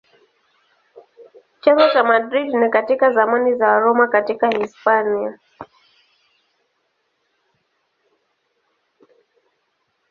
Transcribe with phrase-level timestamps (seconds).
[1.61, 5.39] Chanzo cha Madrid ni katika zamani za Waroma katika Hispania.